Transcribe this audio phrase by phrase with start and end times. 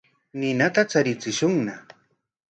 [0.39, 1.75] Ninata charichishunña.